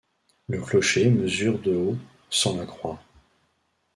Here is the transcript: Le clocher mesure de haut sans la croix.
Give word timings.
Le 0.47 0.59
clocher 0.59 1.11
mesure 1.11 1.59
de 1.59 1.75
haut 1.75 1.95
sans 2.31 2.57
la 2.57 2.65
croix. 2.65 2.99